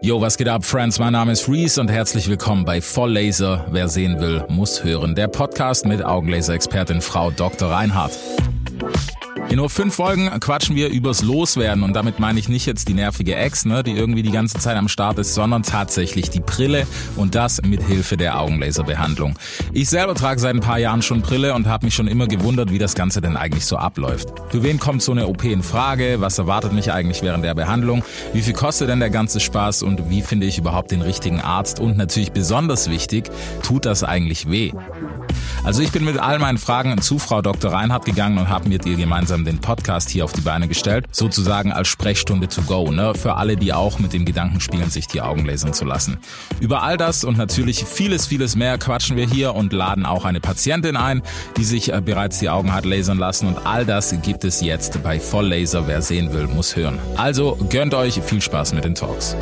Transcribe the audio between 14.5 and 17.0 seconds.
Zeit am Start ist, sondern tatsächlich die Brille